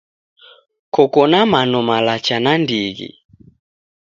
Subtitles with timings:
[0.95, 3.09] Koko na mano malacha nandighi.